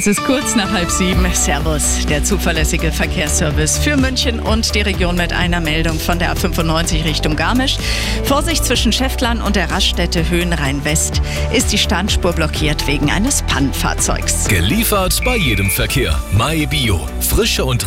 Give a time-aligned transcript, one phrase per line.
[0.00, 1.26] Es ist kurz nach halb sieben.
[1.34, 7.04] Servus, der zuverlässige Verkehrsservice für München und die Region mit einer Meldung von der A95
[7.04, 7.78] Richtung Garmisch.
[8.22, 11.20] Vorsicht zwischen Schäftlern und der Raststätte Höhenrhein-West
[11.52, 14.46] ist die Standspur blockiert wegen eines Pannenfahrzeugs.
[14.46, 16.16] Geliefert bei jedem Verkehr.
[16.30, 17.00] MyBio.
[17.20, 17.84] Frische und